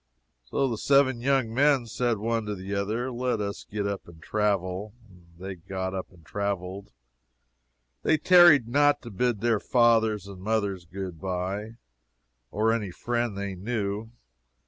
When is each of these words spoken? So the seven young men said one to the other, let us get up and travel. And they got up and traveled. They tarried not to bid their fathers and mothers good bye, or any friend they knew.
So 0.45 0.67
the 0.67 0.79
seven 0.79 1.19
young 1.21 1.53
men 1.53 1.85
said 1.85 2.17
one 2.17 2.47
to 2.47 2.55
the 2.55 2.73
other, 2.73 3.11
let 3.11 3.39
us 3.39 3.67
get 3.69 3.85
up 3.85 4.07
and 4.07 4.19
travel. 4.19 4.95
And 5.07 5.27
they 5.37 5.53
got 5.53 5.93
up 5.93 6.11
and 6.11 6.25
traveled. 6.25 6.91
They 8.01 8.17
tarried 8.17 8.67
not 8.67 9.03
to 9.03 9.11
bid 9.11 9.41
their 9.41 9.59
fathers 9.59 10.25
and 10.25 10.41
mothers 10.41 10.85
good 10.85 11.21
bye, 11.21 11.77
or 12.49 12.73
any 12.73 12.89
friend 12.89 13.37
they 13.37 13.53
knew. 13.53 14.09